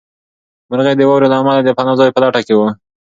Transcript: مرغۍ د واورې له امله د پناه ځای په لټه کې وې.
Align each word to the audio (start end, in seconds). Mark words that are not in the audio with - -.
مرغۍ 0.69 0.93
د 0.97 1.01
واورې 1.07 1.27
له 1.31 1.37
امله 1.41 1.61
د 1.65 1.69
پناه 1.77 1.95
ځای 1.99 2.09
په 2.13 2.19
لټه 2.23 2.41
کې 2.45 2.53
وې. 2.55 2.69